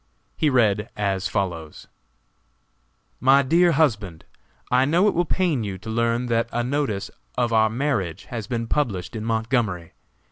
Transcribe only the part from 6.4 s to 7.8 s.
a notice of our